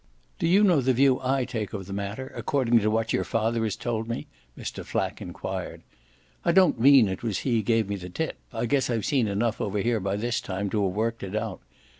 [0.39, 3.63] "Do you know the view I take of the matter, according to what your father
[3.65, 4.25] has told me?"
[4.57, 4.83] Mr.
[4.83, 5.83] Flack enquired.
[6.43, 9.61] "I don't mean it was he gave me the tip; I guess I've seen enough
[9.61, 11.61] over here by this time to have worked it out.